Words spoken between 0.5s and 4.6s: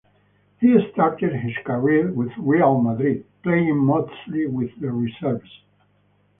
He started his career with Real Madrid, playing mostly